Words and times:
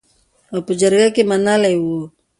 او 0.53 0.59
په 0.65 0.73
جرګه 0.79 1.09
کې 1.15 1.23
منلې 1.29 1.73
وو. 1.81 2.01